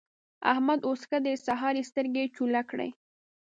[0.51, 2.89] احمد اوس ښه دی؛ سهار يې سترګې چوله کړې.